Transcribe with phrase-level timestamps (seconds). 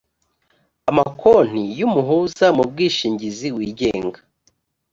[0.89, 4.19] amakonti y umuhuza mu bwishingizi wigenga